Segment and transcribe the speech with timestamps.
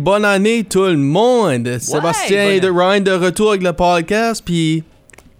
[0.00, 1.78] Bonne année tout le monde.
[1.78, 4.42] Sébastien bonne et de Ryan de retour avec le podcast.
[4.44, 4.82] Puis,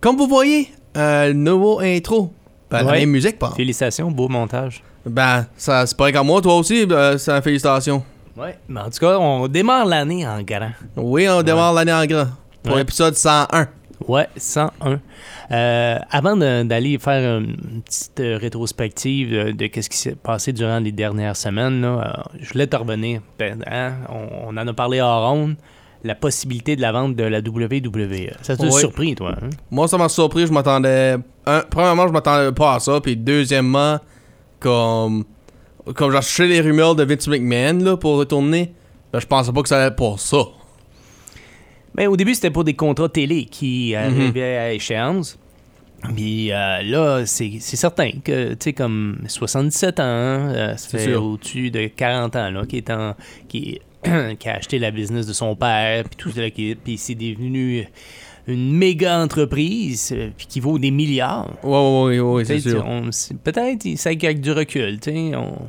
[0.01, 2.33] comme vous voyez, un nouveau intro.
[2.71, 3.01] Ben, la Ouais.
[3.01, 3.53] même musique, pas.
[3.57, 4.83] Félicitations, beau montage.
[5.05, 8.05] Ben, ça, c'est pas comme moi, toi aussi, ben, c'est une félicitation.
[8.37, 8.57] Ouais.
[8.69, 10.71] Mais en tout cas, on démarre l'année en grand.
[10.97, 12.27] Oui, on démarre l'année en grand.
[12.63, 12.81] Pour Ouais.
[12.81, 13.67] l'épisode 101.
[14.09, 14.99] Ouais, 101.
[15.53, 20.79] Euh, avant d'aller faire une petite euh, rétrospective de, de ce qui s'est passé durant
[20.81, 23.21] les dernières semaines, là, euh, je voulais te revenir.
[23.39, 25.57] Ben, hein, on, on en a parlé hors ronde.
[26.03, 28.31] La possibilité de la vente de la WWE.
[28.41, 28.71] Ça t'a Ouais.
[28.71, 29.35] surpris, toi?
[29.43, 29.51] Hein?
[29.71, 30.47] Moi, ça m'a surpris.
[30.47, 31.17] Je m'attendais.
[31.69, 33.01] premièrement, je m'attendais pas à ça.
[33.03, 33.99] Puis, deuxièmement,
[34.59, 35.25] comme.
[35.95, 38.73] Comme j'ai acheté les rumeurs de Vince McMahon là, pour retourner,
[39.13, 40.39] ben, je pensais pas que ça allait être pour ça.
[41.95, 45.39] Ben, au début, c'était pour des contrats télé qui arrivaient à échéance.
[46.15, 51.15] Puis euh, là, c'est certain que, tu sais, comme 77 ans, euh, ça C'est fait
[51.15, 53.15] au-dessus de 40 ans, là, qui est en.
[53.49, 53.81] qui,
[54.39, 57.87] qui a acheté la business de son père, puis tout ça, qui- puis c'est devenu
[58.47, 61.51] une méga entreprise, euh, puis qui vaut des milliards.
[61.63, 62.87] Ouais, ouais, ouais, ouais, c'est sûr.
[63.45, 65.33] Peut-être, c'est avec du recul, tu sais.
[65.37, 65.69] on-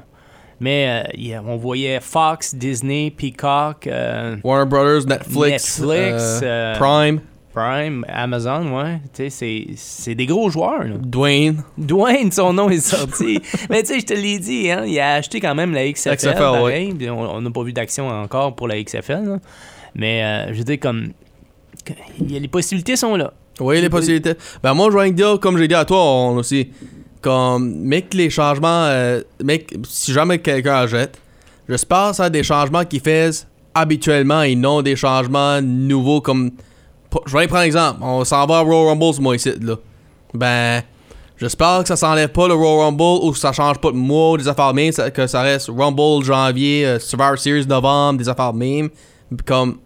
[0.61, 3.87] Mais euh, on voyait Fox, Disney, Peacock.
[3.87, 7.19] euh, Warner Brothers, Netflix, Netflix, euh, Prime,
[7.53, 8.99] Prime, Amazon, ouais.
[9.13, 10.95] Tu sais, c'est- c'est des gros joueurs, là.
[10.99, 11.63] Dwayne.
[11.77, 13.39] Dwayne, son nom est sorti.
[13.69, 16.15] Mais tu sais, je te l'ai dit, hein, il a acheté quand même la XFL.
[16.15, 19.23] XFL, pareil, puis On n'a pas vu d'action encore pour la XFL.
[19.25, 19.39] là.
[19.95, 21.09] Mais euh, je veux dire, comme.
[22.19, 23.33] Les possibilités sont là.
[23.59, 24.33] Oui, les possibilités.
[24.63, 26.69] Ben moi, je vais dire, comme j'ai dit à toi, on aussi,
[27.21, 31.17] comme, mec, les changements, euh, mec, si jamais quelqu'un achète,
[31.69, 36.51] j'espère que ça des changements qu'ils font habituellement et non des changements nouveaux comme...
[37.25, 37.99] Je vais prendre un exemple.
[38.01, 39.75] On s'en va à Royal Rumble, ce mois ici, là.
[40.33, 40.81] Ben,
[41.37, 44.37] j'espère que ça s'enlève pas le Royal Rumble ou que ça change pas de mois
[44.37, 48.89] des affaires mêmes, que ça reste Rumble janvier, euh, Survivor Series novembre, des affaires mêmes.
[49.45, 49.77] Comme,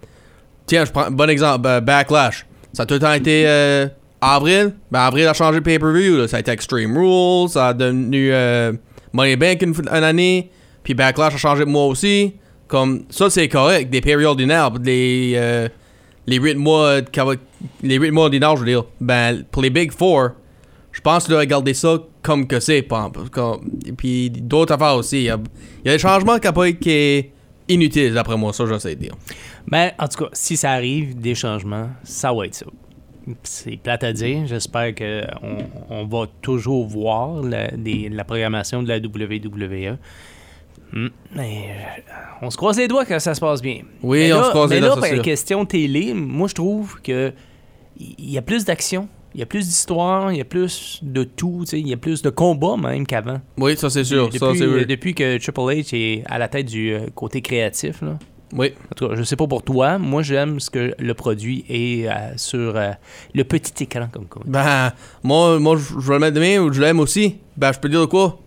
[0.66, 2.46] Tiens, je prends un bon exemple, ben, Backlash.
[2.74, 3.88] Ça a tout le temps été euh,
[4.34, 4.74] avril.
[4.92, 6.28] Ben, avril a changé pay-per-view.
[6.28, 7.50] Ça a été Extreme Rules.
[7.50, 8.74] Ça a devenu euh,
[9.14, 10.50] Money Bank une, année.
[10.84, 12.34] Puis Backlash a changé de mois aussi.
[12.68, 13.90] Comme ça, c'est correct.
[13.90, 14.72] Des périodes ordinaires.
[14.84, 15.68] Les, euh,
[16.28, 17.36] les rythmes euh, de cava-
[17.84, 18.84] les ordinaires, je veux dire.
[19.00, 20.32] Ben, pour les Big Four,
[20.92, 22.88] je pense de regarder ça comme que c'est.
[23.98, 25.18] puis d'autres affaires aussi.
[25.18, 25.38] Il y a,
[25.84, 27.32] des changements qui n'ont pas été
[27.68, 28.54] inutiles, d'après moi.
[28.54, 29.16] Ça, j'essaie de dire.
[29.68, 32.66] Mais en tout cas, si ça arrive, des changements, ça va être ça.
[33.44, 34.46] C'est plate à dire.
[34.46, 35.58] J'espère qu'on
[35.90, 39.98] on va toujours voir la, des- la programmation de la WWE.
[40.94, 41.08] Hmm.
[41.36, 42.02] Mais euh,
[42.44, 43.80] on se croise les doigts que ça se passe bien.
[44.04, 45.24] Oui, Mais on là- se croise les mais doigts, là, c'est pour la sûr.
[45.24, 47.34] question télé, moi, je trouve que
[48.00, 51.24] il y a plus d'action, il y a plus d'histoire, il y a plus de
[51.24, 53.42] tout, il y a plus de combats même qu'avant.
[53.58, 54.26] Oui, ça c'est sûr.
[54.30, 54.86] depuis, ça, vrai.
[54.86, 58.20] depuis que Triple H est à la tête du euh, côté créatif, là.
[58.58, 58.74] Oui.
[58.92, 62.08] En tout cas, je sais pas pour toi, moi j'aime ce que le produit est
[62.08, 62.92] euh, sur euh,
[63.34, 64.42] le petit écran comme quoi.
[64.46, 64.92] Ben,
[65.24, 67.36] moi, moi je vais le mettre demain ou je l'aime aussi.
[67.58, 68.38] Ben, je peux dire de quoi?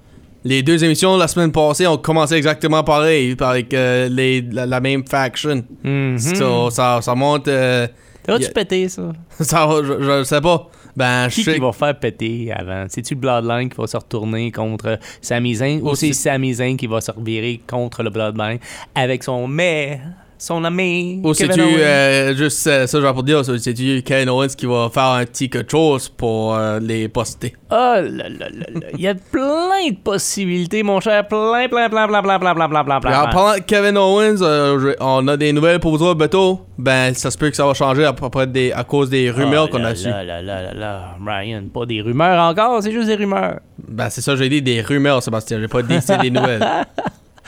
[0.45, 4.81] Les deux émissions la semaine passée ont commencé exactement pareil, avec euh, les, la, la
[4.81, 5.63] même faction.
[5.85, 6.17] Mhm.
[6.19, 7.49] So, ça, ça monte.
[7.49, 7.87] euh,
[8.23, 9.13] T'as-tu y a- pété ça?
[9.41, 10.71] ça va, je, je sais pas.
[10.99, 11.55] Ben, je Qui sais.
[11.55, 12.87] qui va faire péter avant?
[12.89, 17.01] C'est-tu Bloodline qui va se retourner contre Sami Zayn ou c'est Sami Zayn qui va
[17.01, 18.59] se revirer contre le Bloodline
[18.97, 20.01] avec son mais,
[20.39, 24.49] son ami Ou Kevin c'est-tu, euh, juste euh, ça, j'ai pour dire, c'est-tu Kevin Owens
[24.57, 27.55] qui va faire un petit quelque chose pour euh, les poster?
[27.71, 28.87] Oh là là là là.
[28.95, 31.27] Il y a plein de possibilités, mon cher.
[31.29, 33.27] Plein, plein, plein, plein, plein, plein, plein, plein, plein, plein.
[33.29, 36.61] parlant de Kevin Owens, euh, je- on a des nouvelles pour toi, Beto.
[36.79, 39.67] Ben, ça se peut que ça va changer à, près des, à cause des rumeurs
[39.69, 40.09] Oh qu'on a su.
[40.09, 41.17] là là là là là.
[41.27, 43.59] Ryan, pas des rumeurs encore, c'est juste des rumeurs.
[43.89, 45.59] Ben, c'est ça, j'ai dit des rumeurs, Sébastien.
[45.61, 46.63] J'ai pas dit que c'est des nouvelles.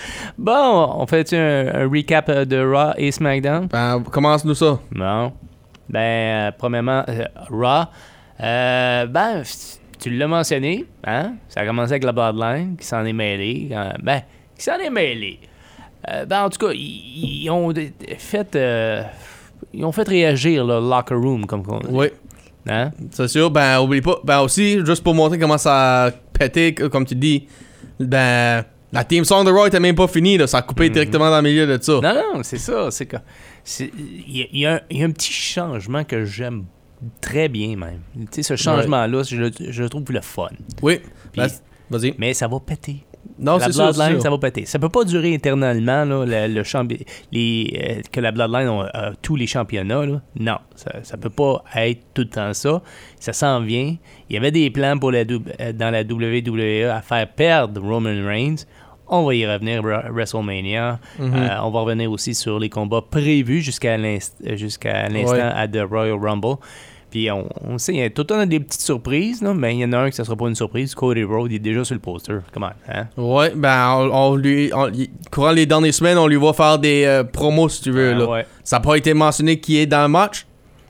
[0.38, 3.66] Bon, on fait un, un recap euh, de Raw et SmackDown?
[3.66, 4.78] Ben, commence-nous ça.
[4.94, 5.32] Non.
[5.88, 7.84] Ben, euh, premièrement, euh, Raw.
[8.42, 9.42] Euh, ben,
[9.98, 11.34] tu l'as mentionné, hein?
[11.48, 13.68] Ça a commencé avec la Bloodline qui s'en est mêlé.
[13.72, 14.22] euh, ben,
[14.56, 15.38] qui s'en est mêlé.
[16.10, 17.72] Euh, ben, en tout cas, ils, ils ont
[18.18, 18.58] fait.
[19.74, 21.86] ils ont fait réagir le locker room, comme on dit.
[21.90, 22.06] Oui.
[22.68, 22.90] Hein?
[23.10, 24.16] C'est sûr, ben oublie pas.
[24.22, 27.46] Ben aussi, juste pour montrer comment ça a pété, comme tu dis,
[27.98, 31.36] ben la team song de était même pas finie, là, ça a coupé directement dans
[31.40, 31.92] le milieu de ça.
[32.02, 32.90] Non, non, c'est ça.
[32.90, 33.16] C'est que.
[33.78, 33.90] Il
[34.36, 36.64] y, a- il y a un- petit changement que j'aime
[37.20, 38.00] très bien, même.
[38.14, 40.48] Tu sais, ce changement-là, je, le- je le trouve le fun.
[40.82, 40.98] Oui,
[41.32, 41.48] Puis- ben,
[41.90, 42.14] vas-y.
[42.18, 43.04] Mais ça va péter.
[43.38, 44.22] Non, la c'est sûr, c'est Bloodline, sûr.
[44.22, 44.64] ça va péter.
[44.66, 48.90] Ça peut pas durer éternellement, là, le, le champi- les, euh, que la Bloodline a
[48.92, 50.06] a tous les championnats.
[50.06, 50.22] Là.
[50.38, 52.82] Non, ça, ça peut pas être tout le temps ça.
[53.18, 53.96] Ça s'en vient.
[54.28, 58.26] Il y avait des plans pour la, euh, dans la WWE à faire perdre Roman
[58.26, 58.64] Reigns.
[59.12, 60.98] On va y revenir à WrestleMania.
[61.18, 61.32] Mhm.
[61.34, 65.40] Euh, on va revenir aussi sur les combats prévus jusqu'à l'inst- jusqu'à l'instant Ouais.
[65.40, 66.56] à The Royal Rumble.
[67.10, 69.74] Puis on, on sait, il y a tout le temps des petites surprises, là, mais
[69.74, 70.94] il y en a un que ça sera pas une surprise.
[70.94, 72.34] Cody Rhodes il est déjà sur le poster.
[72.52, 72.70] Comment?
[72.88, 73.08] Hein?
[73.16, 74.92] Ouais, ben on, on lui, on-
[75.32, 78.12] courant les dernières semaines, on lui va faire des euh, promos si tu veux.
[78.14, 78.26] Ah, là.
[78.30, 78.46] ouais.
[78.62, 80.46] Ça n'a pas été mentionné qui est dans le match.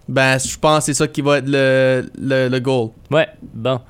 [0.06, 2.90] Ben, je pense que c'est ça qui va être le, le, le goal.
[3.10, 3.80] Ouais, bon.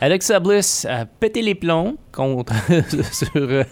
[0.00, 2.54] Alexa Bliss a pété les plombs contre.
[3.12, 3.30] sur.
[3.36, 3.62] euh,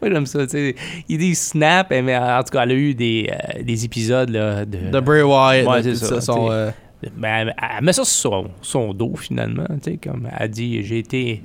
[0.00, 0.74] moi, j'aime ça, tu sais.
[1.08, 4.64] Il dit snap, mais en tout cas, elle a eu des, euh, des épisodes là,
[4.64, 4.90] de.
[4.90, 5.66] De Bray Wyatt.
[5.66, 6.70] Ouais, c'est ça, son, euh,
[7.16, 9.66] Ben, elle, met ça sur son, son dos, finalement.
[9.82, 11.42] Tu sais, comme elle dit, j'ai été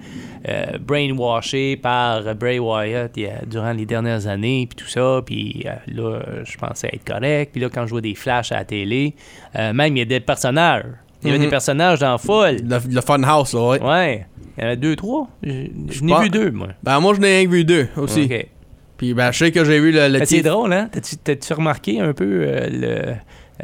[0.48, 3.12] euh, brainwashé par Bray Wyatt
[3.46, 5.22] durant les dernières années, puis tout ça.
[5.24, 7.52] Puis euh, là, je pensais être correct.
[7.52, 9.16] Puis là, quand je vois des flashs à la télé,
[9.56, 10.86] euh, même il y a des personnages.
[11.24, 11.46] Il y avait Mhm.
[11.46, 12.58] des personnages dans Folle.
[12.64, 13.82] le, le Funhouse, là, ouais.
[13.82, 14.26] Ouais.
[14.58, 15.28] Il y en a deux, trois.
[15.44, 16.68] Je n'ai vu deux, moi.
[16.84, 18.24] Ben, moi, je n'ai rien vu deux aussi.
[18.24, 18.48] Ok.
[18.98, 20.90] Puis, ben, je sais que j'ai vu le, le Ben, c'est drôle, hein?
[21.24, 23.14] T'as-tu remarqué un peu euh, le.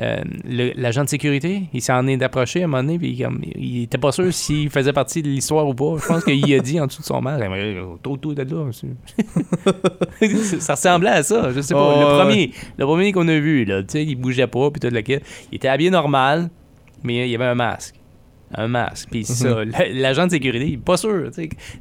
[0.02, 0.18] euh,
[0.48, 3.84] le- l'agent de sécurité, il s'en est approché à un moment donné, puis comme, il
[3.84, 5.96] était pas sûr s'il faisait partie de l'histoire ou pas.
[6.02, 7.44] Je pense qu'il a dit en dessous de son masque,
[8.04, 8.72] tout, tout de là.
[10.60, 11.94] ça ressemblait à ça, je sais pas.
[11.96, 12.22] Oh, le ouais.
[12.24, 15.02] premier, le premier qu'on a vu, là, tu sais, il bougeait pas, puis tout le.
[15.08, 16.50] Il était habillé normal,
[17.04, 17.96] mais il y avait un masque.
[18.54, 19.10] Un masque.
[19.12, 19.64] Puis ça,
[19.94, 21.30] l'agent de sécurité, il est pas sûr.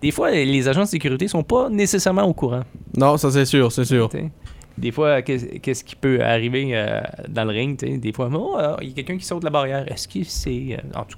[0.02, 2.62] Des fois, les agents de sécurité sont pas nécessairement au courant.
[2.96, 4.08] Non, ça c'est sûr, c'est sûr.
[4.08, 4.30] T'sais.
[4.76, 7.76] Des fois, qu'est- qu'est-ce qui peut arriver euh, dans le ring?
[7.76, 7.96] t'sais?
[7.98, 9.90] Des fois, oh, euh, il y a quelqu'un qui saute la barrière.
[9.90, 10.78] Est-ce que c'est.
[10.78, 11.16] euh, en tout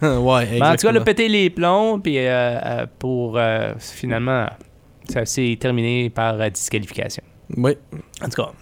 [0.00, 3.36] cas, ouais, Mais en tout cas, le péter les plombs, puis euh, pour.
[3.36, 4.46] euh, finalement,
[5.06, 7.22] ça s'est terminé par disqualification.
[7.58, 7.72] Oui.
[8.22, 8.52] En tout cas,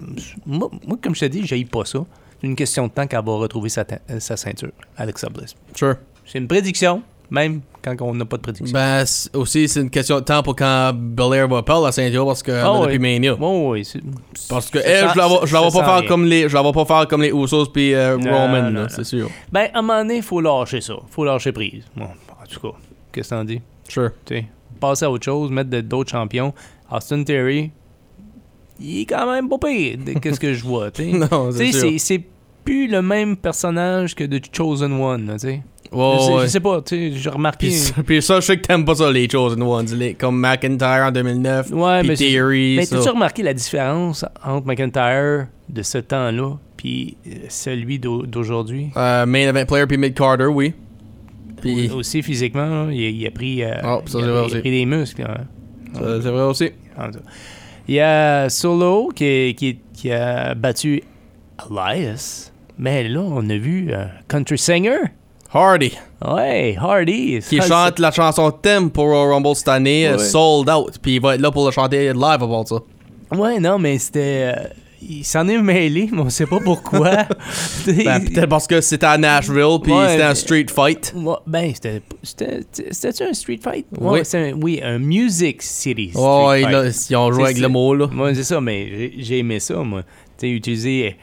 [0.45, 2.01] moi, moi, comme je te dis, j'ai pas ça.
[2.47, 5.57] C'est une question de temps qu'elle va retrouver sa, euh, sa ceinture, Alexa Bliss.
[5.75, 5.97] Sure.
[6.25, 8.73] C'est une prédiction, même quand on n'a pas de prédiction.
[8.73, 9.05] Ben,
[9.35, 12.53] aussi, c'est une question de temps pour quand Belair va perdre la ceinture parce que
[12.53, 12.87] a ouais.
[12.87, 13.37] depuis Mania.
[13.41, 13.83] Oh, oui,
[14.49, 16.09] Parce que elle, je la vois, je la vois pas faire rien.
[16.09, 19.29] comme les, je la vois pas faire comme les Usos puis euh, Roman, c'est sûr.
[19.51, 20.95] Ben, à un moment donné, il faut lâcher ça.
[21.11, 21.83] faut lâcher prise.
[21.97, 22.79] Bon, en tout cas,
[23.11, 23.61] qu'est-ce que t'en dis?
[23.89, 24.13] Sure.
[24.25, 24.47] Tu sais,
[24.79, 26.55] passer à autre chose, mettre d'autres champions.
[26.93, 27.73] Austin Theory,
[28.79, 31.19] il est quand même pas pire qu'est-ce que je vois, tu sais.
[31.31, 32.25] Non, c'est
[32.67, 35.63] plus le même personnage que The Chosen One, tu sais.
[35.93, 36.43] Je, sais- ouais.
[36.43, 37.69] je sais pas, tu sais, j'ai remarqué...
[37.69, 39.87] Puis, ça- puis ça, je sais que t'aimes pas ça, les Chosen Ones.
[39.95, 41.71] les- comme McIntyre en 2009.
[41.71, 42.77] Ouais, puis mais Theory.
[42.77, 48.89] Mais t'as-tu remarqué la différence entre McIntyre de ce temps-là puis euh, celui d'au- d'aujourd'hui?
[48.97, 50.75] Euh, main event player puis mid Carter, oui.
[51.63, 54.33] Puis Aussi physiquement, là, il, a, il a pris, euh, Ah, ça, il c'est a-
[54.33, 54.59] vrai il a aussi.
[54.59, 55.23] pris des muscles.
[55.23, 55.45] hein.
[55.95, 56.71] c'est vrai aussi.
[57.89, 61.03] Il y a Solo qui, qui, qui a battu
[61.71, 62.51] Elias.
[62.79, 64.99] Mais là, on a vu un country singer.
[65.53, 65.93] Hardy,
[66.27, 67.39] Ouais, Hardy.
[67.49, 70.25] qui Ça, chante la chanson thème pour Royal Rumble cette année, euh, Ouais.
[70.25, 70.99] sold out.
[71.01, 72.77] Puis il va être là pour le chanter live about ça.
[73.33, 74.53] c'est- Ouais, non, mais c'était.
[74.55, 74.69] euh,
[75.09, 77.11] il s'en est mêlé, mais on sait pas pourquoi.
[77.87, 81.15] Ben, peut-être parce que c'était à Nashville, puis Ouais, c'était un mais- street fight.
[81.17, 82.03] Ouais, ben, c'était.
[82.23, 83.87] C'était c'était-tu un street fight?
[83.99, 84.09] Oui.
[84.11, 86.11] Ouais, c'est un- oui, un Music City.
[86.11, 86.69] Street Oh, fight.
[86.71, 88.09] là, ils ont joué avec le mot, là.
[88.13, 90.03] Moi, c'est ça, mais j'ai- j'ai aimé ça, moi.
[90.39, 91.17] Tu sais, utiliser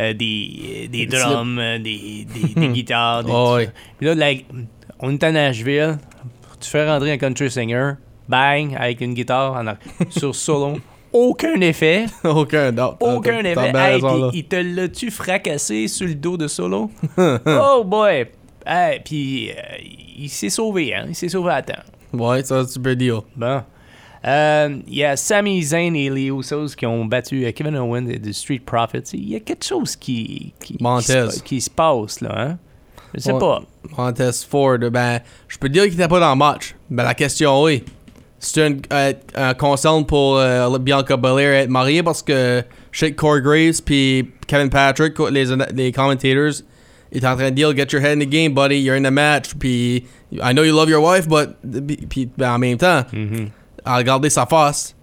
[0.00, 3.24] euh, des, des Des drums, euh, des, des, des guitares.
[3.24, 3.58] Des, Oh.
[3.98, 4.32] Puis là,
[5.00, 5.98] on est à Nashville,
[6.60, 7.92] tu fais rentrer un country singer,
[8.28, 9.74] bang, avec une guitare en
[10.10, 10.78] sur solo.
[11.12, 12.06] Aucun effet.
[12.24, 12.96] Aucun doute.
[13.00, 13.72] Aucun effet.
[13.74, 16.90] Hey, raison, il te l'a-tu fracassé sur le dos de solo?
[17.18, 18.26] oh boy!
[18.66, 19.54] Hey, puis euh,
[20.18, 21.06] il s'est sauvé, hein?
[21.08, 21.74] Il s'est sauvé à temps.
[22.12, 23.20] Ouais, ça, c'est un peu deal.
[23.34, 23.62] Bon.
[24.26, 28.06] Euh, Il y a Sami Zayn et les Usos qui ont battu euh, Kevin Owens
[28.08, 29.10] et The Street Profits.
[29.14, 32.34] Il y a quelque chose qui, qui, se, qui se passe, là.
[32.36, 32.58] Hein?
[33.14, 33.38] Je sais Ouais.
[33.38, 33.62] pas.
[33.96, 36.74] Montez Ford, ben, je peux dire qu'il était pas dans le match.
[36.90, 37.84] Ben, la question, oui.
[38.38, 43.10] C'est un, euh, un concern pour euh, Bianca Belair être mariée parce que je sais
[43.12, 46.52] que Corey Graves puis Kevin Patrick, les, les commentators,
[47.12, 49.04] ils étaient en train de dire Get your head in the game, buddy, you're in
[49.04, 49.54] the match.
[49.58, 51.50] Puis, I know you love your wife, but.
[52.10, 53.48] Puis, ben, en même temps, Mhm.
[53.86, 54.94] À regarder sa face,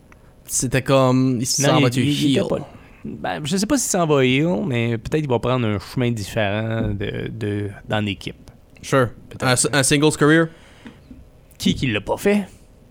[0.46, 1.38] c'était comme.
[1.40, 2.48] Il se Non, sent il- battu il- il était heel.
[2.48, 2.70] pas-
[3.06, 6.12] Ben, je sais pas s'il s'en va heel, mais peut-être qu'il va prendre un chemin
[6.12, 8.36] différent de, de, dans l'équipe.
[8.82, 9.10] Sure.
[9.42, 10.48] Un, un singles career?
[11.58, 12.46] Qui qui l'a pas fait?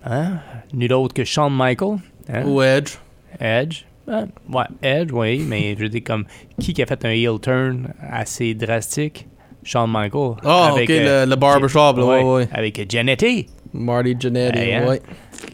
[0.05, 0.39] Hein?
[0.73, 1.97] Nul autre que Shawn Michael.
[2.29, 2.43] hein?
[2.45, 2.97] Ou Edge?
[3.39, 3.85] Edge?
[4.07, 6.25] Ah, ouais, Edge, oui, mais je veux dire, comme,
[6.59, 9.27] qui qui a fait un heel turn assez drastique?
[9.63, 10.33] Shawn Michael.
[10.43, 12.49] Ah, ok, le- le barbershop, là, ouais, ouais.
[12.51, 13.45] Avec Janetti.
[13.73, 14.87] Marty Jannetty, Hey, hein?
[14.87, 15.01] ouais.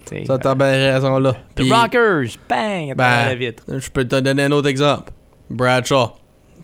[0.06, 0.26] t'sais.
[0.26, 1.34] Ça, t'as bien raison, là.
[1.56, 3.64] The Puis, Rockers, bang, à travers la ben, vitre.
[3.68, 5.12] je peux te donner un autre exemple.
[5.50, 6.12] Bradshaw.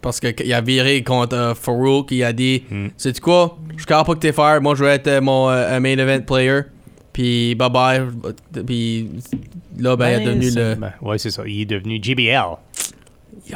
[0.02, 2.88] Parce qu'il a viré contre euh, Farouk, il a dit Hmm.
[2.98, 3.58] Sais-tu quoi?
[3.78, 6.22] Je capable pas que t'es fier, moi je veux être euh, mon euh, main event
[6.22, 6.62] player.
[7.12, 8.02] Puis bye bye.
[8.68, 9.10] Puis
[9.80, 10.76] là, ben, il est devenu c'est- le.
[10.76, 11.42] ben, ouais, c'est ça.
[11.48, 12.58] Il est devenu JBL.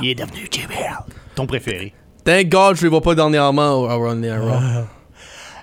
[0.01, 1.03] Il est devenu JBL.
[1.35, 1.93] Ton préféré.
[2.23, 4.85] Thank God, je le vois pas dernièrement au- Running Raw.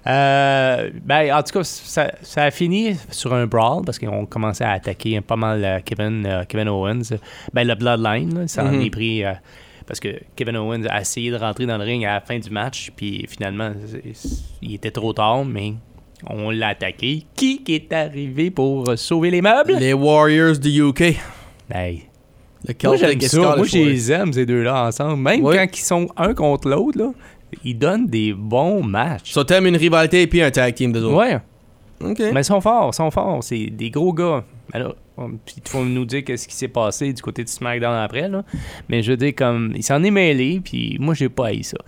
[0.06, 4.24] Euh, ben, en tout cas, ça, ça a fini sur un brawl parce qu'ils ont
[4.26, 7.16] commencé à attaquer pas mal euh, Kevin, euh, Kevin Owens.
[7.52, 8.80] Ben, le Bloodline, là, ça en Mhm.
[8.82, 9.24] est pris.
[9.24, 9.32] euh,
[9.86, 12.50] parce que Kevin Owens a essayé de rentrer dans le ring à la fin du
[12.50, 13.70] match, puis finalement,
[14.60, 15.74] il était trop tard, mais
[16.28, 17.22] on l'a attaqué.
[17.36, 19.74] Qui qui est arrivé pour sauver les meubles?
[19.78, 21.16] Les Warriors du UK.
[21.72, 22.02] Hey,
[22.66, 23.54] Le moi, j'aime ça.
[23.56, 25.22] Moi, je les aime, ces deux-là, ensemble.
[25.22, 25.54] Même Oui.
[25.56, 27.12] quand ils sont un contre l'autre, là,
[27.64, 29.32] ils donnent des bons matchs.
[29.32, 31.16] So, t'aimes une rivalité puis un tag team de autres.
[31.16, 31.38] Ouais.
[32.00, 32.18] Ok.
[32.32, 33.42] Mais ils sont forts, ils sont forts.
[33.42, 34.44] C'est des gros gars.
[34.72, 34.96] Alors,
[35.44, 38.44] puis nous dire qu'est-ce qui s'est passé du côté de SmackDown après, là.
[38.88, 41.78] Mais je veux dire, comme, il s'en est mêlé, puis moi, j'ai pas haï ça.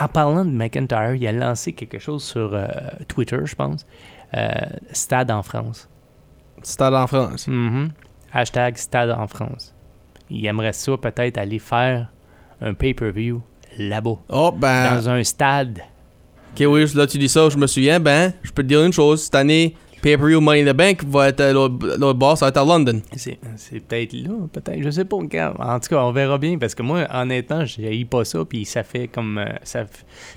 [0.00, 2.66] En parlant de McIntyre, il a lancé quelque chose sur euh,
[3.08, 3.86] Twitter, je pense.
[4.34, 4.48] Euh,
[4.92, 5.88] Stade en France.
[6.62, 7.46] Stade en France.
[7.48, 7.90] Mhm.
[8.32, 9.74] Hashtag Stade en France.
[10.30, 12.10] Il aimerait ça peut-être aller faire
[12.62, 13.42] un pay-per-view
[13.78, 14.94] là-bas, Oh, ben.
[14.94, 15.80] dans un stade.
[16.54, 17.98] Ok, oui, là, tu dis ça, je me souviens.
[17.98, 19.22] Ben, je peux te dire une chose.
[19.24, 22.56] Cette année, Pay-Per-View Money in the Bank va être euh, l'autre bord, ça va être
[22.58, 23.00] à London.
[23.16, 23.38] C'est,
[23.86, 25.16] peut-être là, peut-être, je sais pas.
[25.16, 25.56] regarde.
[25.60, 28.82] En tout cas, on verra bien parce que moi, honnêtement, j'ai pas ça, puis ça
[28.82, 29.38] fait comme.
[29.38, 29.84] euh, ça,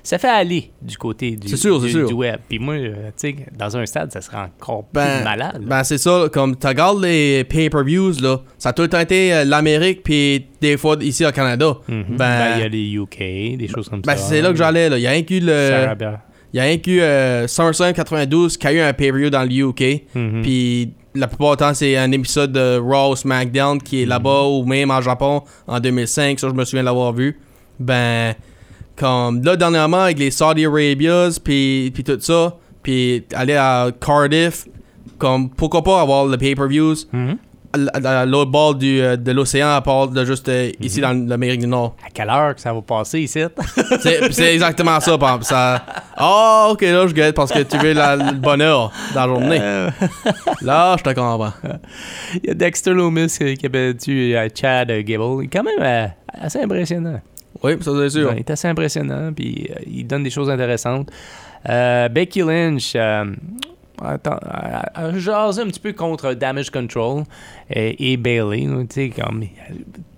[0.02, 2.06] ça fait aller du côté du, C'est sûr, du, c'est sûr.
[2.08, 2.38] du web.
[2.48, 5.60] Puis moi, euh, tu sais, dans un stade, ça serait encore Ben, plus malade.
[5.62, 5.66] là.
[5.66, 6.26] Ben, c'est ça.
[6.32, 10.76] Comme tu regardes les pay-per-views, là, ça a tout le temps été l'Amérique, puis des
[10.76, 11.76] fois ici au Canada.
[11.88, 12.04] Mhm.
[12.10, 14.22] Ben, Ben, il y a les UK, des choses comme ben, ça.
[14.28, 14.88] c'est là que j'allais.
[14.88, 14.96] là.
[14.98, 15.86] Il y a inclus le.
[16.56, 20.04] Il y a inclus euh, SummerSlam 92 qui a eu un pay-per-view dans le UK.
[20.14, 20.40] Mhm.
[20.40, 24.44] Puis la plupart du temps, c'est un épisode de Raw ou SmackDown qui est là-bas
[24.44, 26.40] ou même en Japon en 2005.
[26.40, 27.38] Ça, je me souviens de l'avoir vu.
[27.78, 28.34] Ben,
[28.96, 34.64] comme là, dernièrement, avec les Saudi Arabias, puis, puis tout ça, puis aller à Cardiff,
[35.18, 37.36] comme pourquoi pas avoir le pay-per-views Mhm.
[37.72, 40.86] À l'autre bord du, euh, de l'océan à part de juste euh, Mhm.
[40.86, 41.96] ici dans l'Amérique du Nord.
[42.06, 43.40] À quelle heure que ça va passer ici?
[44.00, 45.42] C'est c'est exactement ça, par.
[45.44, 45.84] Ça...
[46.20, 49.58] Oh, ok, là, je guette parce que tu veux la- le bonheur dans la journée.
[49.60, 49.90] Euh,
[50.62, 51.52] Là, je te comprends.
[52.42, 55.42] Il y a Dexter Loomis qui a battu Chad Gable.
[55.42, 57.20] Il est quand même assez impressionnant.
[57.62, 58.32] Oui, ça c'est sûr.
[58.34, 61.08] Il est assez impressionnant, puis il donne des choses intéressantes.
[61.68, 63.24] Euh, Becky Lynch euh,
[65.16, 67.24] jasé un petit peu contre Damage Control
[67.70, 68.66] et, et Bailey.
[68.66, 69.42] Tu sais, comme.
[69.42, 69.48] Tu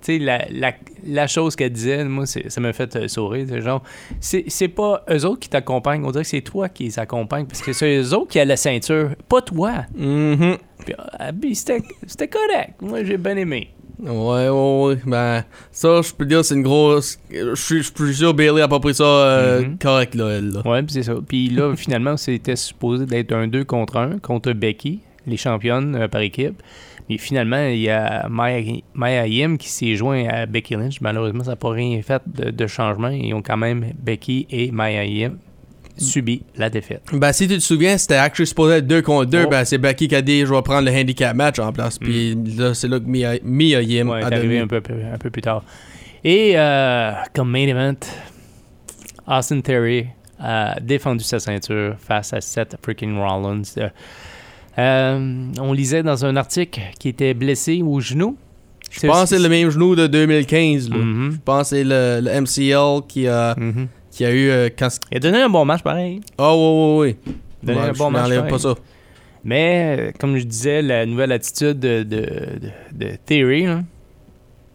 [0.01, 0.73] sais, la, la,
[1.07, 3.47] la chose qu'elle disait, moi, ça m'a fait euh, sourire.
[3.49, 3.83] C'est genre,
[4.21, 7.73] c'est pas eux autres qui t'accompagnent, on dirait que c'est toi qui les parce que
[7.73, 9.87] c'est eux autres qui a la ceinture, pas toi.
[9.97, 10.57] Mhm.
[11.21, 12.81] Euh, puis c'était c'était correct.
[12.81, 13.71] Moi, j'ai bien aimé.
[14.01, 14.97] Ouais, ouais, ouais.
[15.07, 17.19] Ben, ça, je peux dire, c'est une grosse.
[17.31, 17.83] Je suis
[18.15, 19.79] sûr Bailey a pas pris ça euh, Mhm.
[19.79, 20.51] correct, là, elle.
[20.51, 20.63] Là.
[20.65, 21.15] Ouais, puis c'est ça.
[21.27, 26.09] Puis là, finalement, c'était supposé d'être un 2 contre 1 contre Becky, les championnes euh,
[26.09, 26.63] par équipe.
[27.11, 28.61] Mais finalement, il y a Maya,
[28.95, 31.01] Maya Yim qui s'est joint à Becky Lynch.
[31.01, 33.09] Malheureusement, ça n'a pas rien fait de, de changement.
[33.09, 35.39] Ils ont quand même, Becky et Maya Yim,
[35.99, 37.03] subi la défaite.
[37.13, 39.45] Ben, si tu te souviens, c'était actually supposé être 2 contre 2.
[39.45, 39.51] Oh.
[39.51, 41.99] Ben, c'est Becky qui a dit je vais prendre le handicap match en place.
[41.99, 45.31] Puis là, c'est là que Mia, Mia Yim Ouais, a arrivé un peu, un peu
[45.31, 45.63] plus tard.
[46.25, 47.97] Et euh, comme main event,
[49.27, 50.07] Austin Theory
[50.41, 53.63] a défendu sa ceinture face à Seth freaking Rollins.
[53.79, 53.89] Euh,
[54.79, 58.37] euh, on lisait dans un article qu'il était blessé au genou.
[58.91, 60.91] Je pense que c'est le même genou de 2015.
[60.91, 60.97] Là.
[60.97, 61.33] Mhm.
[61.33, 63.55] Je pense que c'est le, le MCL qui a,
[64.27, 64.49] A eu.
[64.51, 64.89] euh, quand...
[65.11, 66.21] Il a donné un bon match pareil.
[66.39, 67.35] Oh, oui, oui, oui.
[67.63, 68.75] Donné Ouais, un je bon match pas ça.
[69.45, 73.81] Mais euh, comme je disais, la nouvelle attitude de, de, de, de Theory, là,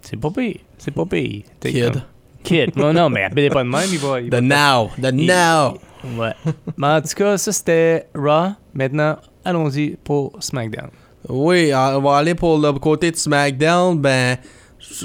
[0.02, 0.58] c'est pas pire.
[0.78, 1.44] C'est pas pire.
[1.62, 1.92] Kid.
[1.92, 2.02] comme-
[2.44, 2.76] Kid.
[2.76, 4.20] Non, non, mais appelez pas de même, il va.
[4.22, 4.90] il The va- now.
[5.02, 5.78] The Il- now.
[6.18, 6.34] Ouais.
[6.78, 8.50] Mais en tout cas, ça c'était Raw.
[8.74, 10.90] Maintenant, allons-y pour SmackDown.
[11.30, 13.98] Oui, on va aller pour le côté de SmackDown.
[14.00, 14.38] Ben,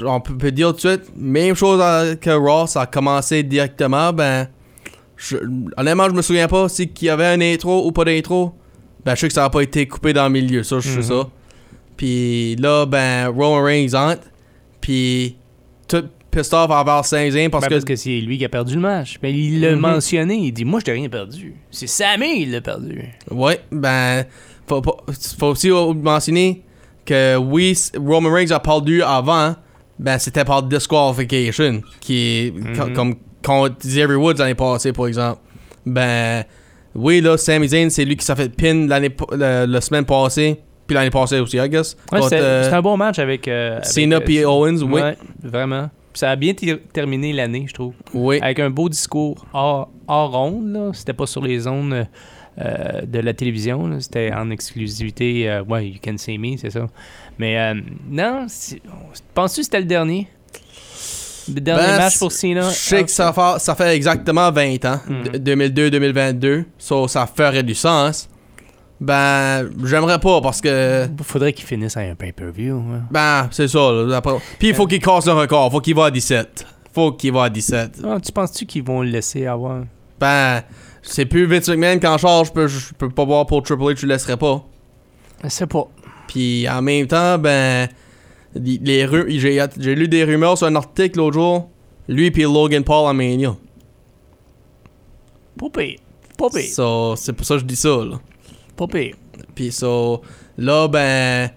[0.05, 1.81] on peut, dire tout de suite, même chose
[2.21, 4.11] que Raw, ça a commencé directement.
[4.13, 4.47] Ben,
[5.17, 5.37] je-
[5.77, 8.53] honnêtement, je me souviens pas si qu'il y avait un intro ou pas d'intro.
[9.05, 10.95] Ben, je sais que ça n'a pas été coupé dans le milieu, ça, je sais
[10.97, 11.01] Mhm.
[11.03, 11.29] ça.
[11.97, 14.23] Puis là, ben, Roman Reigns entre.
[14.81, 15.35] Puis,
[15.87, 17.73] tout, pissed off envers Zayn parce Ben, que.
[17.75, 19.17] parce que c'est lui qui a perdu le match.
[19.21, 19.79] Ben, il l'a Mhm.
[19.79, 20.35] mentionné.
[20.35, 21.55] Il dit Moi, je n'ai rien perdu.
[21.71, 23.03] C'est Sammy qui l'a perdu.
[23.31, 24.25] Ouais, ben.
[24.67, 24.99] Faut, faut-
[25.39, 26.63] faut aussi mentionner
[27.05, 29.55] que oui, Roman Reigns a perdu avant,
[29.99, 32.93] ben c'était par disqualification, qui est Mhm.
[32.93, 35.39] comme contre Xavier Woods l'année passée, par exemple.
[35.85, 36.43] Ben.
[36.95, 40.59] Oui, là, Sami Zayn, c'est lui qui s'est fait pin l'année, la, la semaine passée,
[40.87, 41.95] puis l'année passée aussi, I guess.
[42.11, 43.47] Ouais, Contre, c'était euh, c'était un bon match avec.
[43.47, 44.99] euh, Cena euh, puis Owens, oui.
[45.01, 45.89] Ouais, vraiment.
[46.15, 47.93] Ça a bien ter- terminé l'année, je trouve.
[48.13, 48.39] Oui.
[48.41, 50.89] Avec un beau discours hors, hors ronde, là.
[50.93, 52.03] C'était pas sur les zones euh,
[53.05, 53.99] de la télévision.
[53.99, 55.49] C'était en exclusivité.
[55.49, 56.87] euh, ouais, You Can See Me, c'est ça.
[57.37, 57.75] Mais euh,
[58.09, 58.47] non,
[59.33, 60.27] penses-tu que c'était le dernier?
[61.53, 62.69] Le dernier Ben, match pour Cena?
[62.69, 65.23] Je sais que ça fait, ça fait exactement 20 ans, Mhm.
[65.39, 68.29] d- 2002-2022, so ça ferait du sens.
[69.01, 72.75] Ben, j'aimerais pas parce que, Faudrait qu'il finisse avec un pay-per-view.
[72.77, 73.01] hein.
[73.09, 73.91] ben, c'est ça.
[73.91, 74.21] là,
[74.59, 76.65] Puis il faut qu'il casse le record, faut qu'il va à 17.
[76.93, 78.01] Faut qu'il va à 17.
[78.03, 79.83] Ah, tu penses-tu qu'ils vont le laisser avoir?
[80.19, 80.61] Ben,
[81.01, 83.97] c'est plus Vince McMahon qu'en charge, je peux, je peux pas voir pour Triple H,
[83.97, 84.65] je le laisserai pas.
[85.43, 85.87] Je sais pas.
[86.27, 87.87] Puis en même temps, ben,
[88.55, 89.07] les,
[89.39, 91.69] j'ai, lu des rumeurs sur un article l'autre jour,
[92.07, 93.55] lui puis Logan Paul à Mania.
[95.57, 95.99] Pas pire.
[96.37, 96.73] Pas pire.
[96.73, 98.19] So, c'est pour ça que je dis ça, là.
[98.75, 99.15] Pas pire.
[99.55, 100.21] Puis so,
[100.57, 101.49] là, ben,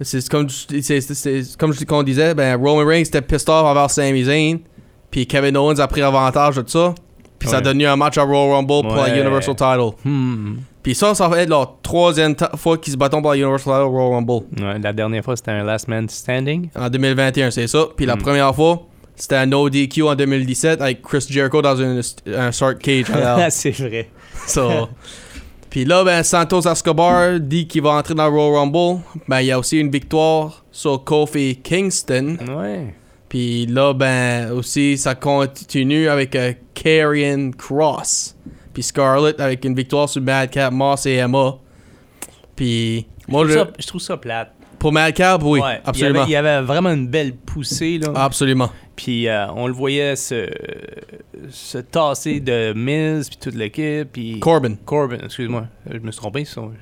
[0.00, 4.58] c'est comme, c'est, comme qu'on disait, ben, Roman Reigns était pissed off envers Sami Zayn.
[5.10, 6.94] Puis Kevin Owens a pris avantage de ça.
[7.38, 9.16] Puis ça a donné un match à Royal Rumble pour la.
[9.16, 9.90] Universal Title.
[10.04, 10.56] Hmm.
[10.82, 13.88] Puis ça, ça va être la troisième fois qu'ils se battent pour la Universal Title
[13.88, 14.44] Royal Rumble.
[14.60, 16.68] Ouais, la dernière fois, c'était un last man standing.
[16.74, 17.86] En 2021, c'est ça.
[17.96, 18.22] Puis la Mm.
[18.22, 18.82] première fois,
[19.14, 22.00] c'était un no DQ en 2017 avec Chris Jericho dans une,
[22.34, 23.06] un short cage.
[23.50, 24.08] C'est vrai.
[24.46, 24.88] So,
[25.68, 29.02] puis là, ben, Santos Escobar dit qu'il va entrer dans Royal Rumble.
[29.28, 32.38] Ben, il y a aussi une victoire sur Kofi Kingston.
[32.56, 32.94] Ouais.
[33.28, 38.36] Puis là, ben, aussi, ça continue avec euh, Karrion Cross.
[38.72, 41.56] Puis Scarlett avec une victoire sur Madcap, Moss et Emma.
[42.56, 44.52] Puis, moi, je, je, trouve ça, je trouve ça plate.
[44.78, 45.80] pour Madcap, oui, Ouais.
[45.84, 46.24] absolument.
[46.26, 47.98] Il y, avait, il y avait vraiment une belle poussée.
[47.98, 48.12] Là.
[48.14, 48.70] Absolument.
[48.98, 50.48] Puis euh, on le voyait se,
[51.50, 54.08] se tasser de Miz, puis toute l'équipe.
[54.12, 54.74] Puis Corbin.
[54.84, 56.40] Corbin, excuse-moi, je me suis trompé.
[56.40, 56.72] Ils sont,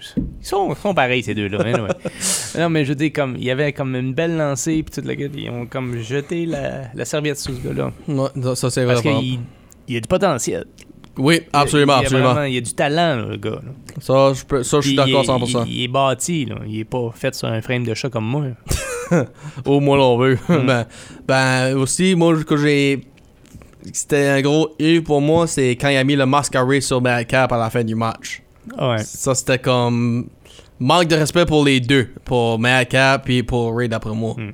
[0.41, 1.59] ils sont, ils sont pareils, ces deux-là.
[1.63, 2.11] hein, ouais.
[2.59, 5.05] non, mais je veux dire, comme, il y avait comme une belle lancée, puis toute
[5.05, 5.31] l'équipe.
[5.37, 7.93] Ils ont comme jeté la, la serviette sur ce gars-là.
[8.09, 9.15] Ouais, ça, c'est Parce vrai.
[9.21, 9.41] qu'il
[9.89, 10.65] il y a du potentiel.
[11.19, 12.43] Oui, absolument, il, y a absolument.
[12.45, 13.51] il y a du talent, là, le gars.
[13.63, 13.73] là.
[14.01, 15.65] Ça, je, peux- ça, je suis d'accord est- 100%.
[15.67, 16.57] Il, il est bâti, là.
[16.67, 18.45] Il est pas fait sur un frame de chat comme moi.
[19.65, 20.39] Au moins l'on veut.
[20.49, 20.67] Mm.
[20.67, 20.87] ben,
[21.27, 23.07] ben, aussi, moi, que j'ai.
[23.93, 27.53] C'était un gros U pour moi, c'est quand il a mis le masquerade sur Madcap
[27.53, 28.43] à la fin du match.
[28.81, 28.99] Ouais.
[28.99, 30.29] Ça, c'était comme.
[30.79, 32.09] Manque de respect pour les deux.
[32.25, 34.35] Pour Madcap et pour Ray, d'après moi.
[34.37, 34.53] Mm.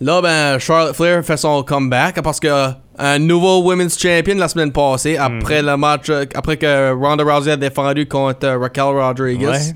[0.00, 4.72] Là, ben, Charlotte Flair fait son comeback parce que un nouveau Women's Champion la semaine
[4.72, 9.74] passée, après le match, euh, après que Ronda Rousey a défendu contre euh, Raquel Rodriguez.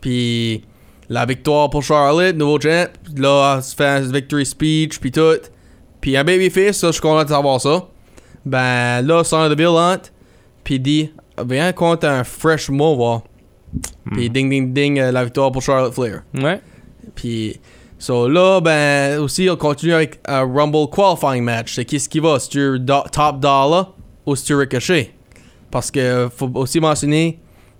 [0.00, 0.64] Puis
[1.08, 2.86] la victoire pour Charlotte, nouveau champ.
[3.16, 5.38] Là, elle se fait un victory speech, puis tout.
[6.00, 7.86] Puis un babyface, ça, je suis content de savoir ça.
[8.44, 10.12] Ben là, Sonya Deville hante,
[10.64, 11.10] puis dit
[11.44, 13.22] Viens contre un fresh mot, voir.
[14.12, 16.22] Puis ding ding ding, euh, la victoire pour Charlotte Flair.
[16.34, 16.60] Ouais.
[17.14, 17.60] Puis,
[17.98, 21.74] so là, ben, aussi, on continue avec un Rumble qualifying match.
[21.74, 22.38] C'est qui ce qui va?
[22.38, 23.92] C'est-tu do- Top Dollar
[24.24, 25.12] ou c'est-tu Ricochet?
[25.70, 27.38] Parce que faut aussi mentionner,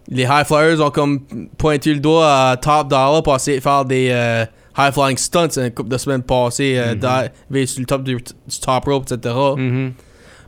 [0.08, 1.20] les High Flyers ont comme
[1.58, 4.44] pointé le doigt à Top Dollar pour essayer de faire des euh,
[4.78, 8.60] High Flying Stunts une couple de semaines passées, euh, diver sur le top du, du
[8.60, 9.34] top rope, etc.
[9.56, 9.92] Mhm.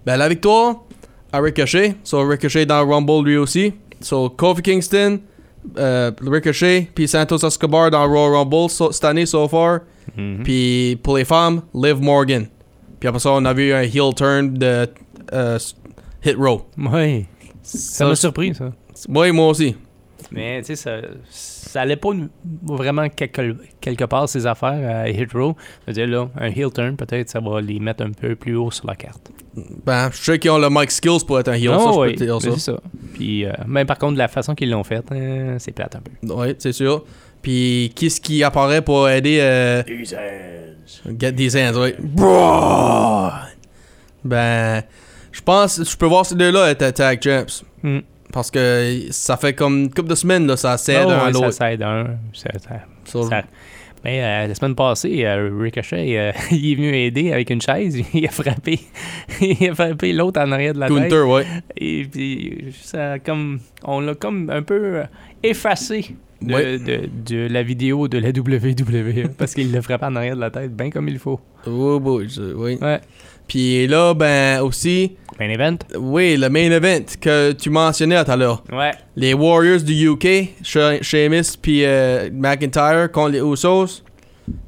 [0.06, 0.76] Ben, la victoire
[1.32, 1.96] à Ricochet.
[2.04, 3.72] So, Ricochet dans le Rumble lui aussi.
[4.00, 5.18] So, Kofi Kingston,
[5.76, 9.80] euh, Ricochet, puis Santos Escobar dans le Royal Rumble so- cette année so far.
[10.16, 10.42] Mhm.
[10.44, 12.46] Puis pour les femmes, Liv Morgan.
[13.00, 14.88] Puis après ça, on a vu un heel turn de
[15.32, 15.58] euh,
[16.24, 16.62] Hit Row.
[16.78, 17.26] Ouais.
[17.62, 18.72] Ça m'a surpris, ça.
[19.08, 19.76] Moi, moi aussi.
[20.32, 20.96] Mais tu sais, ça,
[21.30, 22.10] ça allait pas
[22.64, 25.54] vraiment quelque, quelque part ces affaires à Hit Row.
[25.82, 28.56] Je veux dire, là, un heel turn, peut-être, ça va les mettre un peu plus
[28.56, 29.30] haut sur la carte.
[29.86, 31.98] Ben, je sais qu'ils ont le mic skills pour être un heel, ça, Ah je
[31.98, 32.50] ouais, peux te dire mais ça.
[32.54, 32.80] c'est ça.
[33.14, 36.34] Puis, euh, mais par contre, la façon qu'ils l'ont fait, euh, c'est plate un peu.
[36.34, 37.04] Oui, c'est sûr.
[37.40, 39.82] Puis qui ce qui apparaît pour aider euh,
[41.18, 41.94] Get these hands, oui.
[44.24, 44.82] Ben,
[45.30, 47.62] je pense, je peux voir ces deux-là être tag champs.
[47.82, 47.98] Mm.
[48.32, 51.32] Parce que ça fait comme une couple de semaines, là, ça Ah un à ouais,
[51.32, 51.50] l'autre.
[51.52, 52.06] Ça s'aide un.
[52.32, 53.42] Ça, ça- So, ça-
[54.04, 57.96] Mais euh, la semaine passée, euh, Ricochet, euh, il est venu aider avec une chaise.
[58.14, 58.78] Il a frappé,
[59.40, 60.96] il a frappé l'autre en arrière de la tête.
[60.96, 61.46] Gunther, ouais.
[61.76, 65.02] Et puis, ça comme, on l'a comme un peu
[65.42, 66.78] effacé de, Ouais.
[66.78, 70.50] de, de la vidéo de la WWE parce qu'il le frappait en arrière de la
[70.50, 71.40] tête, bien comme il faut.
[71.66, 72.78] Oh boy, je- oui.
[72.80, 73.00] Ouais.
[73.46, 75.78] Puis là, ben aussi, Main event?
[75.98, 78.62] oui, le main event que tu mentionnais tout à l'heure.
[78.70, 78.90] Ouais.
[79.16, 84.02] Les Warriors du UK, She- Sheamus puis euh, McIntyre contre les Usos.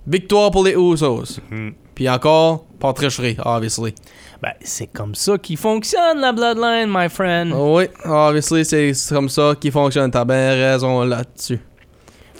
[0.06, 1.40] Victoire pour les Usos.
[1.50, 1.72] Mhm.
[1.94, 3.94] Puis encore, pas tricherie, obviously.
[4.42, 7.52] Ben, c'est comme ça qu'il fonctionne, la Bloodline, my friend.
[7.54, 10.10] Oui, obviously, c'est comme ça qui fonctionne.
[10.10, 11.60] T'as bien raison là-dessus.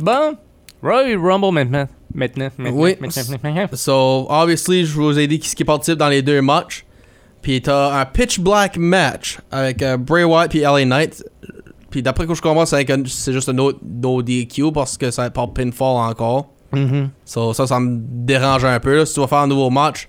[0.00, 0.34] Bon,
[0.82, 1.86] Royal Rumble maintenant.
[2.14, 2.96] Maintenant, maintenant, Oui.
[3.00, 3.66] maintenant, maintenant.
[3.74, 6.86] So, obviously, je vous ai dit qui qui participe dans les deux matchs.
[7.42, 11.22] Puis t'as un pitch black match avec euh, Bray Wyatt puis LA Knight.
[11.90, 14.96] Puis d'après que je comprends, c'est avec un- c'est juste un autre no DQ parce
[14.96, 16.48] que ça pas pinfall encore.
[16.72, 17.10] Mhm.
[17.24, 18.96] So, ça, ça me dérange un peu.
[18.96, 19.06] là.
[19.06, 20.08] Si tu vas faire un nouveau match,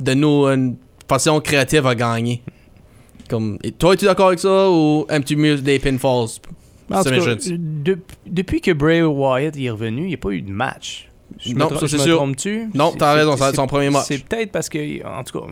[0.00, 0.76] donne-nous une
[1.08, 2.42] façon créative à gagner.
[3.28, 6.40] Comme, et toi, es-tu d'accord avec ça ou aimes-tu mieux des pinfalls?
[6.92, 7.56] En tout cas, Submissions.
[7.58, 11.08] de- depuis que Bray Wyatt est revenu, il n'y a pas eu de match.
[11.40, 12.16] Je Non, ça, c'est sûr.
[12.16, 12.68] trompes-tu?
[12.74, 14.04] Non, t'as raison, c'est- son premier match.
[14.08, 15.46] C'est peut-être parce que, en tout cas,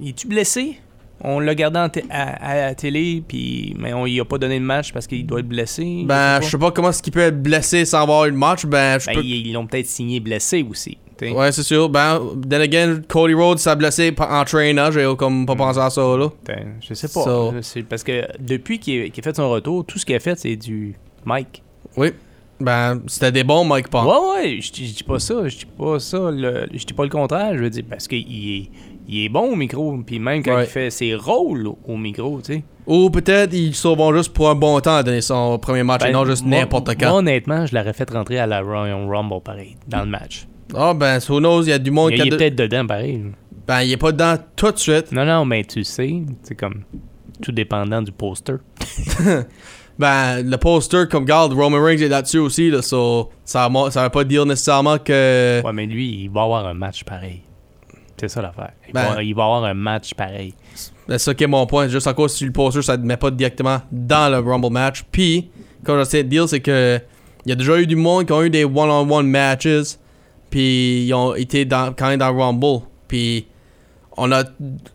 [0.00, 0.78] il est-tu blessé?
[1.20, 4.58] On l'a gardé en à, à la télé, puis, mais on lui a pas donné
[4.58, 6.04] de match parce qu'il doit être blessé.
[6.06, 8.64] Ben, je sais pas comment est-ce qu'il peut être blessé sans avoir eu de match.
[8.64, 9.24] Ben, je Ben, peux...
[9.24, 10.96] ils l'ont peut-être signé blessé aussi.
[11.18, 11.32] T'sais.
[11.32, 11.88] Ouais, c'est sûr.
[11.88, 14.90] Ben, then again, Cody Rhodes s'est blessé en trainant.
[14.90, 16.28] J'ai comme pas pensé à ça, là.
[16.46, 17.22] Ben, je sais pas.
[17.24, 17.52] So-
[17.88, 20.94] parce que depuis qu'il a, fait son retour, tout ce qu'il a fait, c'est du
[21.24, 21.62] Mike.
[21.96, 22.12] Oui.
[22.60, 24.04] Ben, c'était des bons Mike Pong.
[24.06, 26.18] Ouais, ouais, je dis pas ça, je dis pas ça,
[26.72, 28.70] je dis pas le contraire, je veux dire, parce qu'il est,
[29.08, 30.64] il est bon au micro, puis même quand Ouais.
[30.64, 32.64] il fait ses rôles au, micro, tu sais.
[32.84, 36.06] Ou peut-être ils sauvent juste pour un bon temps à donner son premier match et
[36.06, 37.18] Ben, non juste moi- n'importe moi, quand.
[37.18, 40.48] honnêtement, je l'aurais fait rentrer à la Royal Rumble, pareil, dans le match.
[40.74, 42.36] Ah, ben, who knows, il y a du monde Il, qui a il est de-
[42.36, 43.22] peut-être dedans, pareil.
[43.66, 45.12] Ben, il est pas dedans tout de suite.
[45.12, 46.82] Non, non, mais tu sais, c'est comme
[47.42, 48.54] tout dépendant du poster.
[49.98, 54.10] Ben, le poster, comme garde, Roman Reigns est là-dessus aussi, là, so, ça, ça veut
[54.10, 55.60] pas dire nécessairement que.
[55.64, 57.42] Ouais, mais lui, il va avoir un match pareil.
[58.16, 58.70] C'est ça l'affaire.
[58.86, 60.54] Il, Ben- va, il va avoir un match pareil.
[61.08, 61.88] Ben, c'est ça qui est mon point.
[61.88, 65.02] Juste à cause si le poster, ça ne met pas directement dans le Rumble match.
[65.10, 65.50] Puis,
[65.84, 67.00] comme j'essaie de dire, c'est que
[67.44, 69.96] il y a déjà eu du monde qui ont eu des one-on-one matches.
[70.50, 72.82] Puis, ils ont été dans, quand même dans le Rumble.
[73.06, 73.46] Puis,
[74.16, 74.44] on a.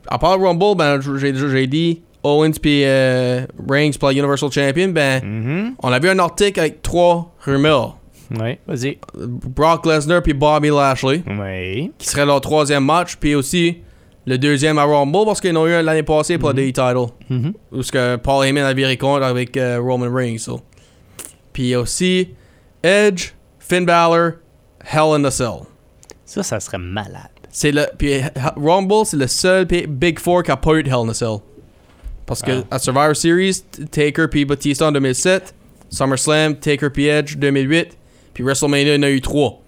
[0.07, 4.89] À part le Rumble, ben, j'ai dit Owens puis euh, Reigns pour la Universal Champion.
[4.89, 5.75] Ben, Mhm.
[5.81, 7.97] on a vu un article avec trois rumeurs
[8.39, 8.97] Ouais, vas-y.
[9.15, 11.21] Brock Lesnar puis Bobby Lashley.
[11.27, 11.91] Oui.
[11.97, 13.17] Qui serait leur troisième match.
[13.17, 13.77] Puis aussi
[14.25, 16.67] le deuxième à Rumble parce qu'ils en ont eu un l'année passée pour le Day
[16.71, 17.07] Title.
[17.29, 17.53] Mhm.
[17.73, 20.37] Où ce que Paul Heyman a viré contre avec euh, Roman Reigns.
[20.39, 20.61] so.
[21.51, 22.29] Puis aussi
[22.81, 24.31] Edge, Finn Balor,
[24.83, 25.61] Hell in a Cell.
[26.25, 27.29] Ça, ça serait malade.
[27.49, 28.21] C'est le puis
[28.55, 31.37] Rumble, c'est le seul Big Four qui a pas eu de Hell in a Cell.
[32.25, 32.75] Parce que Ah.
[32.75, 35.53] à Survivor Series, Taker puis Batista en 2007,
[35.89, 37.97] SummerSlam, Taker puis Edge 2008,
[38.33, 39.61] puis WrestleMania il y en a eu trois.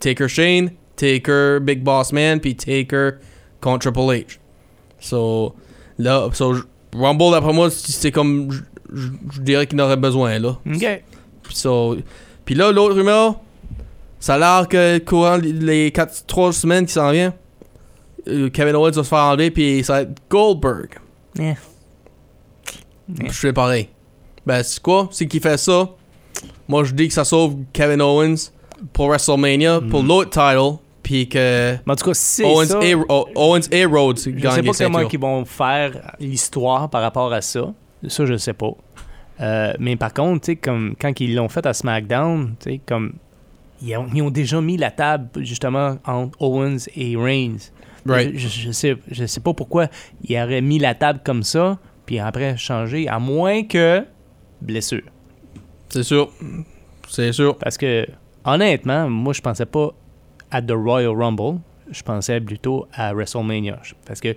[0.00, 3.18] Taker Shane, Taker Big Boss Man, puis Taker
[3.60, 4.38] contre Triple H.
[4.98, 5.54] So
[5.98, 6.56] là, so,
[6.94, 8.50] Rumble d'après moi c'est comme
[8.92, 10.58] je dirais qu'il en aurait besoin là.
[10.66, 11.02] OK.
[11.50, 11.96] So,
[12.44, 13.36] puis là, l'autre rumeur,
[14.20, 17.32] ça a l'air que courant les 4, 3 semaines qui s'en viennent,
[18.26, 20.90] euh, Kevin Owens va se faire enlever, puis ça va être Goldberg.
[21.38, 21.56] Yeah.
[23.08, 23.88] Je fais pareil.
[24.44, 25.08] Ben, c'est quoi?
[25.10, 25.88] C'est qui fait ça?
[26.66, 28.50] Moi, je dis que ça sauve Kevin Owens
[28.92, 32.94] pour WrestleMania, pour l'autre title, puis que Mais en tout cas, c'est Owens, ça, et,
[32.94, 37.32] O- Owens et Rhodes je sais gagnent pas comment ils vont faire l'histoire par rapport
[37.32, 37.72] à ça.
[38.06, 38.70] Ça, je sais pas.
[39.40, 42.80] Euh, mais par contre, tu sais, comme quand ils l'ont fait à SmackDown, tu sais,
[42.84, 43.14] comme
[43.82, 47.70] ils ont, ils ont déjà mis la table justement entre Owens et Reigns.
[48.06, 48.36] Right.
[48.38, 49.88] Je, je sais, je sais pas pourquoi
[50.24, 54.04] ils auraient mis la table comme ça, puis après changer, à moins que
[54.62, 55.02] blessure.
[55.90, 56.30] C'est sûr.
[57.08, 57.56] C'est sûr.
[57.56, 58.06] Parce que,
[58.44, 59.90] honnêtement, moi, je pensais pas
[60.50, 61.60] à The Royal Rumble.
[61.90, 63.78] Je pensais plutôt à WrestleMania.
[64.06, 64.34] Parce que,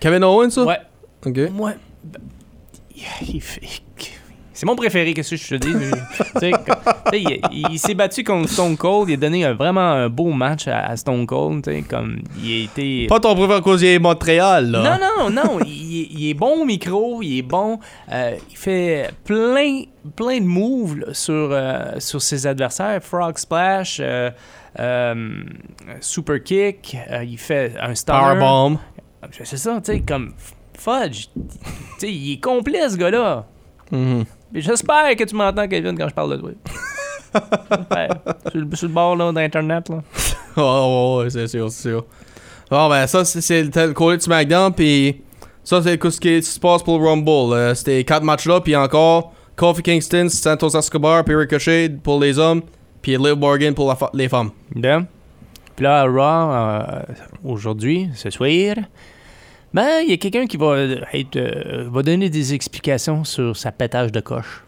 [0.00, 0.64] Kevin Owens, ça?
[0.64, 0.78] ouais,
[1.24, 1.50] Ok.
[1.50, 1.72] moi,
[3.26, 3.82] il fait-
[4.54, 5.72] c'est mon préféré, qu'est-ce que je te dis?
[7.12, 9.08] Il il s'est battu contre Stone Cold.
[9.10, 11.66] Il a donné un- vraiment un beau match à, à Stone Cold.
[11.88, 13.06] Comme, il a été...
[13.06, 14.98] Pas ton préféré à cause de Montréal, là.
[14.98, 15.58] Non, non, non.
[15.66, 17.78] il, est- il est bon au micro, il est bon.
[18.10, 19.82] euh, il fait plein,
[20.16, 23.02] plein de moves là, sur, euh, sur ses adversaires.
[23.02, 24.30] Frog Splash, euh,
[26.00, 28.18] Super Kick, il fait un stunner.
[28.18, 28.78] Powerbomb.
[29.44, 30.32] C'est ça, tu sais, comme
[30.78, 31.26] Fudge.
[31.34, 31.40] Tu
[31.98, 33.46] sais, il est complet, ce gars-là.
[33.90, 34.24] Mhm.
[34.24, 36.50] Mais J'espère que tu m'entends, Kevin, quand je parle de toi.
[37.70, 38.08] J'espère.
[38.50, 39.88] sur, le, sur le bord là, d'Internet.
[39.88, 39.96] Là.
[40.56, 42.04] Oh, ouais, ouais, c'est sûr, c'est sûr.
[42.70, 45.22] Bon, ben, ça, c'est- le côté de SmackDown, puis
[45.64, 47.54] ça, c'est ce qui se passe pour le Rumble.
[47.54, 52.38] Euh, C'était quatre matchs là, puis encore, Kofi Kingston, Santos Escobar, puis Ricochet pour les
[52.38, 52.60] hommes,
[53.00, 54.50] puis Liv Morgan pour les femmes.
[54.74, 55.06] Bien.
[55.74, 57.02] Puis là, Raw, euh,
[57.44, 58.76] aujourd'hui, ce soir,
[59.74, 60.78] ben, il y a quelqu'un qui va,
[61.12, 64.64] être, euh, va donner des explications sur sa pétage de coche.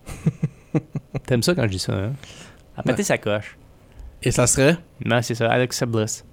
[1.27, 2.13] T'aimes ça quand je dis ça, hein?
[2.77, 3.57] A péter sa coche.
[4.23, 4.77] Et ça serait?
[5.05, 6.25] Non, c'est ça, Alexa Bliss.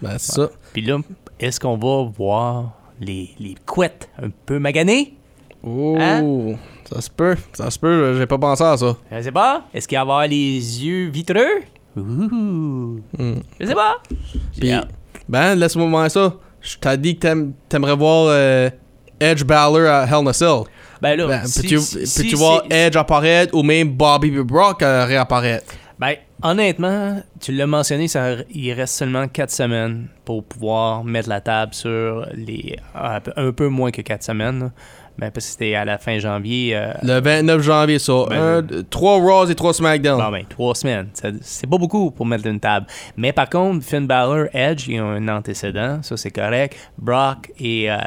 [0.00, 0.50] Ben, c'est ça.
[0.72, 0.98] Puis là,
[1.38, 5.14] est-ce qu'on va voir les, les couettes un peu maganées?
[5.62, 6.54] Oh, Hein?
[6.90, 7.36] ça se peut.
[7.52, 8.96] Ça se peut, j'ai pas pensé à ça.
[9.12, 9.64] Je sais pas.
[9.74, 11.60] Est-ce qu'il va avoir les yeux vitreux?
[11.96, 13.00] Ouh.
[13.18, 14.00] Je sais pas.
[14.58, 14.72] Puis,
[15.28, 16.34] ben, laisse-moi voir ça.
[16.60, 18.70] Je t'ai dit que t'aimerais voir euh,
[19.18, 20.62] Edge Balor à Hell in a Cell.
[21.00, 25.72] Ben là, Ben, si- peux-tu si- voir Edge apparaître ou même Bobby Brock euh, réapparaître?
[25.98, 31.40] Ben, honnêtement, tu l'as mentionné, ça, il reste seulement 4 semaines pour pouvoir mettre la
[31.40, 32.76] table sur les.
[32.94, 34.60] Un peu, un peu moins que 4 semaines.
[34.60, 34.70] là.
[35.20, 36.74] Ben, parce que c'était à la fin janvier.
[36.74, 38.24] euh, Le 29 janvier, ça.
[38.30, 40.18] Ben, 3 Raws et 3 SmackDown.
[40.18, 41.08] Bon, ben, trois semaines.
[41.42, 42.86] C'est pas beaucoup pour mettre une table.
[43.18, 46.02] Mais par contre, Finn Balor, Edge, ils ont un antécédent.
[46.02, 46.74] Ça, c'est correct.
[46.96, 47.98] Brock et euh,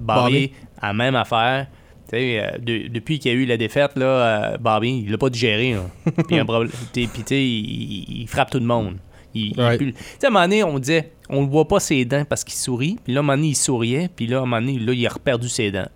[0.00, 1.66] Bobby, la même affaire.
[2.08, 5.10] Tu sais, euh, de- depuis qu'il y a eu la défaite, là, euh, Bobby, il
[5.10, 5.76] l'a pas digéré.
[6.28, 8.96] Puis, un problème- puis, il, il frappe tout le monde.
[9.34, 9.80] Il, il Right.
[10.18, 12.54] sais, à un moment donné, on disait, on le voit pas ses dents parce qu'il
[12.54, 12.96] sourit.
[13.04, 14.08] Puis là, à un moment donné, il souriait.
[14.14, 15.88] Puis là, à un moment donné, là, il a reperdu ses dents.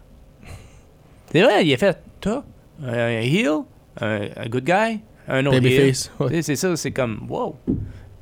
[1.34, 2.44] C'est vrai, il a fait, toi,
[2.86, 3.50] un heel,
[4.00, 5.56] un, un good guy, un autre.
[5.58, 6.10] Babyface.
[6.20, 6.42] ouais.
[6.42, 7.56] C'est ça, c'est comme, wow.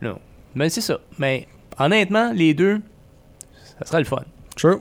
[0.01, 0.19] Non.
[0.55, 0.99] Mais c'est ça.
[1.19, 1.47] Mais
[1.79, 2.81] honnêtement, les deux,
[3.79, 4.23] ça sera le fun.
[4.57, 4.79] True.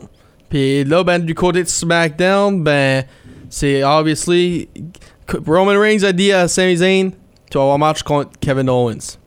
[0.49, 3.03] Puis là, ben, du côté de SmackDown, ben,
[3.49, 4.69] c'est obviously.
[5.45, 7.11] Roman Reigns a dit à Sami Zayn
[7.49, 9.17] tu vas avoir un match contre Kevin Owens.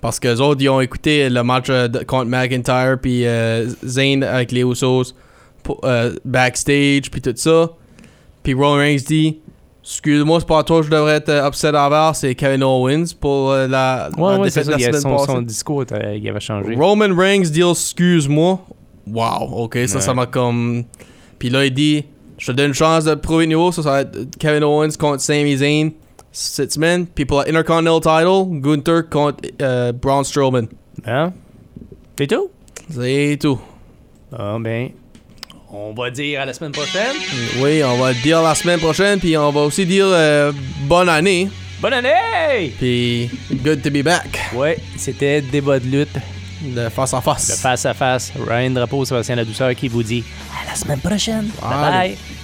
[0.00, 4.22] Parce que les autres, ils ont écouté le match euh, contre McIntyre, puis euh, Zayn
[4.24, 5.14] avec les Usos
[5.62, 7.70] pour- euh, backstage, puis tout ça.
[8.46, 9.40] Puis Roman Reigns dit
[9.82, 13.66] Excuse-moi, c'est pas toi je devrais être euh, upset envers, c'est Kevin Owens pour euh,
[13.66, 15.82] la, Ouais, la ouais, défaite la semaine son, discours,
[16.14, 16.76] il avait changé.
[16.76, 18.60] Roman Reigns dit excuse-moi.
[19.08, 20.00] Wow, ok, ça, Ouais.
[20.00, 20.84] ça m'a comme.
[21.40, 22.04] Puis là, il dit
[22.38, 23.72] Je te donne une chance de prouver nouveau.
[23.72, 25.90] Ça, ça va être Kevin Owens contre Sami Zayn
[26.30, 27.04] cette semaine.
[27.08, 30.68] Puis pour la Intercontinental title, Gunther contre euh, Braun Strowman.
[31.04, 31.32] Hein?
[32.16, 32.48] C'est tout?
[32.90, 33.58] C'est tout.
[34.32, 34.90] Ah, ben.
[35.78, 37.14] On va dire à la semaine prochaine.
[37.58, 39.18] Oui, on va dire la semaine prochaine.
[39.20, 40.50] Puis on va aussi dire euh,
[40.84, 41.48] bonne année.
[41.82, 42.72] Bonne année!
[42.78, 43.28] Puis
[43.62, 44.40] good to be back.
[44.54, 46.16] Ouais, c'était débat de lutte,
[46.62, 47.48] De face à face.
[47.48, 48.32] de face à face.
[48.48, 50.24] Ryan Drapeau, Sébastien La Douceur qui vous dit
[50.58, 51.50] à la semaine prochaine.
[51.60, 52.35] Bye bye!